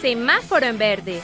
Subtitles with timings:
[0.00, 1.20] semáforo en verde.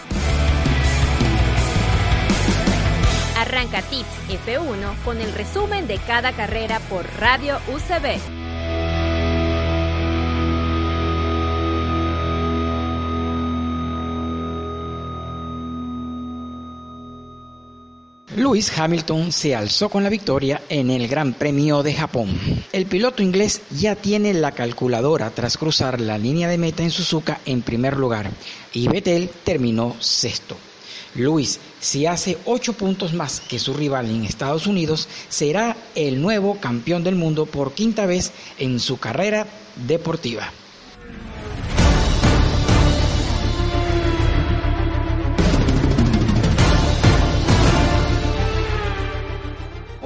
[3.39, 8.46] Arranca Tips F1 con el resumen de cada carrera por Radio UCB.
[18.37, 22.39] Lewis Hamilton se alzó con la victoria en el Gran Premio de Japón.
[22.71, 27.41] El piloto inglés ya tiene la calculadora tras cruzar la línea de meta en Suzuka
[27.47, 28.31] en primer lugar
[28.75, 30.55] y Vettel terminó sexto.
[31.15, 36.61] Lewis, si hace ocho puntos más que su rival en Estados Unidos, será el nuevo
[36.61, 39.47] campeón del mundo por quinta vez en su carrera
[39.87, 40.53] deportiva.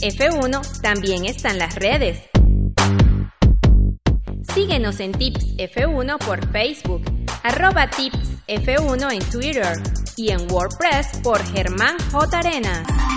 [0.01, 2.19] F1 también están las redes.
[4.53, 7.03] Síguenos en Tips F1 por Facebook,
[7.43, 9.77] arroba Tips F1 en Twitter
[10.17, 12.39] y en WordPress por Germán J.
[12.39, 13.10] Arenas.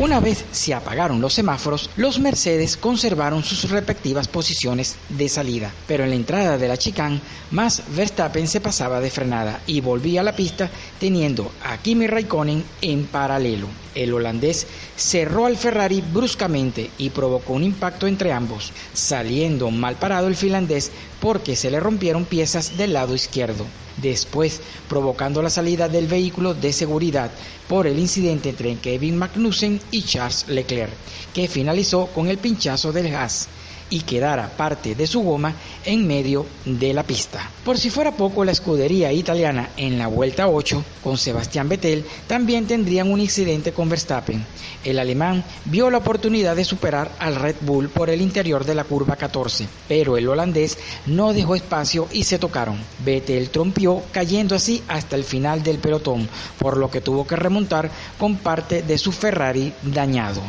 [0.00, 6.04] Una vez se apagaron los semáforos, los Mercedes conservaron sus respectivas posiciones de salida, pero
[6.04, 10.22] en la entrada de la chicane, Max Verstappen se pasaba de frenada y volvía a
[10.24, 13.66] la pista teniendo a Kimi Raikkonen en paralelo.
[13.96, 20.28] El holandés cerró al Ferrari bruscamente y provocó un impacto entre ambos, saliendo mal parado
[20.28, 23.66] el finlandés porque se le rompieron piezas del lado izquierdo.
[24.02, 27.30] Después, provocando la salida del vehículo de seguridad
[27.68, 30.92] por el incidente entre Kevin Magnussen y Charles Leclerc,
[31.34, 33.48] que finalizó con el pinchazo del gas
[33.90, 35.54] y quedara parte de su goma
[35.84, 37.50] en medio de la pista.
[37.64, 42.66] Por si fuera poco, la escudería italiana en la vuelta 8 con Sebastián Vettel también
[42.66, 44.44] tendrían un incidente con Verstappen.
[44.84, 48.84] El alemán vio la oportunidad de superar al Red Bull por el interior de la
[48.84, 52.78] curva 14, pero el holandés no dejó espacio y se tocaron.
[53.04, 56.28] Vettel trompió cayendo así hasta el final del pelotón,
[56.58, 60.42] por lo que tuvo que remontar con parte de su Ferrari dañado.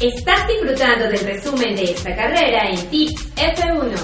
[0.00, 3.94] Estás disfrutando del resumen de esta carrera en Tips F1.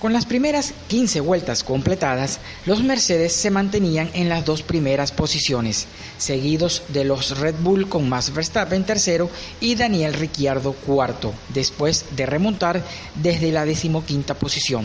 [0.00, 5.86] Con las primeras 15 vueltas completadas, los Mercedes se mantenían en las dos primeras posiciones,
[6.18, 12.26] seguidos de los Red Bull con Max Verstappen tercero y Daniel Ricciardo cuarto, después de
[12.26, 12.82] remontar
[13.14, 14.84] desde la decimoquinta posición.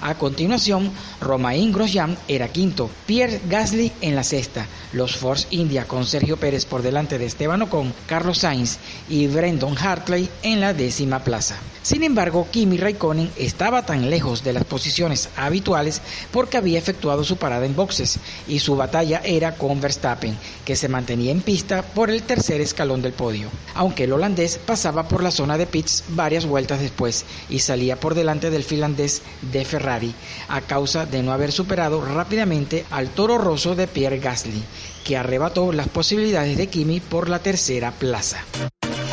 [0.00, 6.06] A continuación, Romain Grosjean era quinto, Pierre Gasly en la sexta, los Force India con
[6.06, 11.20] Sergio Pérez por delante de Esteban Ocon, Carlos Sainz y Brendan Hartley en la décima
[11.20, 11.56] plaza.
[11.86, 16.02] Sin embargo, Kimi Raikkonen estaba tan lejos de las posiciones habituales
[16.32, 20.88] porque había efectuado su parada en boxes y su batalla era con Verstappen, que se
[20.88, 25.30] mantenía en pista por el tercer escalón del podio, aunque el holandés pasaba por la
[25.30, 30.14] zona de pits varias vueltas después y salía por delante del finlandés de Ferrari
[30.48, 34.62] a causa de no haber superado rápidamente al toro roso de Pierre Gasly,
[35.04, 38.38] que arrebató las posibilidades de Kimi por la tercera plaza.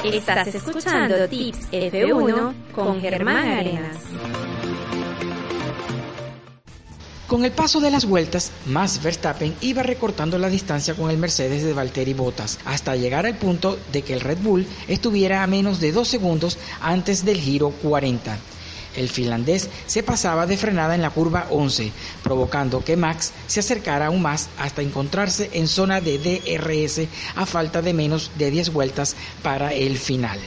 [0.06, 3.98] Estás escuchando Tips F1 con Germán Arenas.
[7.28, 11.64] Con el paso de las vueltas, Max Verstappen iba recortando la distancia con el Mercedes
[11.64, 15.80] de Valtteri Bottas hasta llegar al punto de que el Red Bull estuviera a menos
[15.80, 18.38] de dos segundos antes del giro 40.
[18.96, 21.92] El finlandés se pasaba de frenada en la curva 11,
[22.24, 27.82] provocando que Max se acercara aún más hasta encontrarse en zona de DRS a falta
[27.82, 30.40] de menos de 10 vueltas para el final.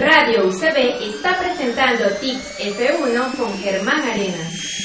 [0.00, 4.79] Radio UCB está presentando Tips F1 con Germán Arenas.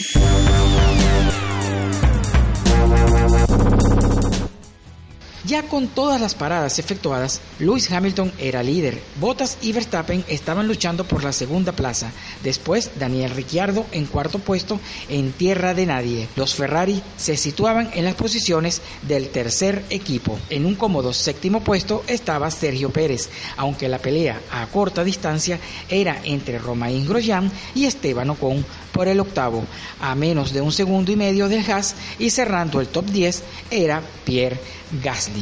[5.48, 9.00] Ya con todas las paradas efectuadas, Lewis Hamilton era líder.
[9.20, 12.12] Bottas y Verstappen estaban luchando por la segunda plaza.
[12.44, 16.28] Después, Daniel Ricciardo en cuarto puesto en tierra de nadie.
[16.36, 20.40] Los Ferrari se situaban en las posiciones del tercer equipo.
[20.50, 25.60] En un cómodo séptimo puesto estaba Sergio Pérez, aunque la pelea a corta distancia
[25.90, 28.66] era entre Romain Grosjean y Esteban Ocon
[28.96, 29.66] por el octavo,
[30.00, 34.02] a menos de un segundo y medio del Haas y cerrando el top 10 era
[34.24, 34.58] Pierre
[35.04, 35.35] Gasly.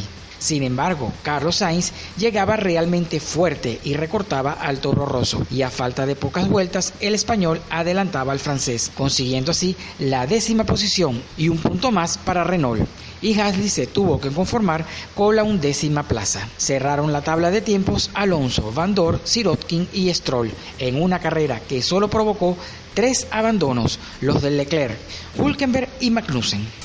[0.44, 6.06] Sin embargo, Carlos Sainz llegaba realmente fuerte y recortaba al toro rosso, y a falta
[6.06, 11.60] de pocas vueltas, el español adelantaba al francés, consiguiendo así la décima posición y un
[11.60, 12.86] punto más para Renault.
[13.22, 14.86] Y Gasly se tuvo que conformar
[15.16, 16.46] con la undécima plaza.
[16.57, 21.81] Cerraron la tabla de tiempos Alonso, Van Dor, Sirotkin y Stroll, en una carrera que
[21.81, 22.57] solo provocó
[22.94, 24.98] tres abandonos, los de Leclerc,
[25.38, 26.83] Hulkenberg y Magnussen.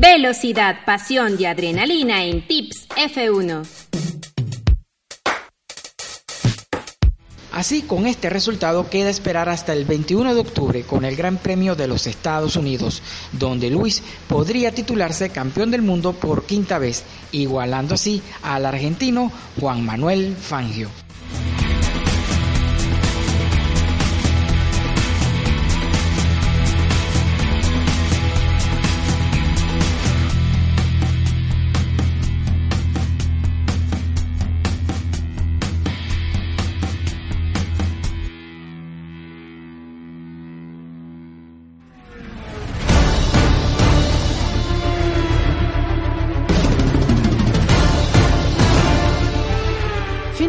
[0.00, 3.66] Velocidad, pasión y adrenalina en Tips F1.
[7.52, 11.74] Así, con este resultado queda esperar hasta el 21 de octubre con el Gran Premio
[11.74, 13.02] de los Estados Unidos,
[13.32, 19.30] donde Luis podría titularse campeón del mundo por quinta vez, igualando así al argentino
[19.60, 20.88] Juan Manuel Fangio.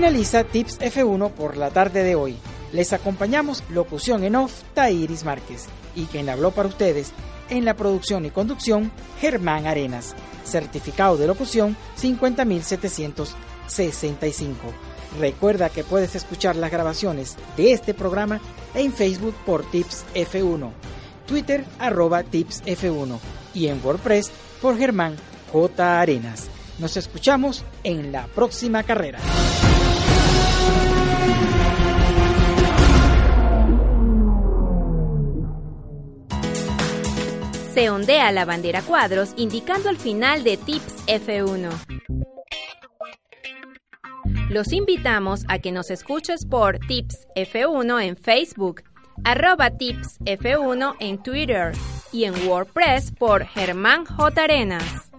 [0.01, 2.35] Finaliza Tips F1 por la tarde de hoy.
[2.73, 7.11] Les acompañamos locución en off Tairis Márquez y quien habló para ustedes
[7.51, 10.15] en la producción y conducción Germán Arenas.
[10.43, 14.55] Certificado de locución 50765.
[15.19, 18.41] Recuerda que puedes escuchar las grabaciones de este programa
[18.73, 20.71] en Facebook por Tips F1,
[21.27, 23.19] Twitter arroba Tips F1
[23.53, 24.31] y en WordPress
[24.63, 25.15] por Germán
[25.51, 26.01] J.
[26.01, 26.49] Arenas.
[26.79, 29.19] Nos escuchamos en la próxima carrera.
[37.81, 41.71] Se ondea la bandera cuadros indicando el final de Tips F1.
[44.51, 48.83] Los invitamos a que nos escuches por Tips F1 en Facebook,
[49.23, 51.71] arroba Tips F1 en Twitter
[52.11, 54.43] y en WordPress por Germán J.
[54.43, 55.10] Arenas.